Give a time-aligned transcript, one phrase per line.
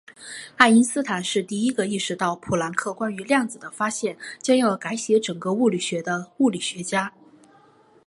[0.57, 7.13] 爱因斯坦是第一个意识到普朗克关于量子的发现将要改写整个物理学的物理学家。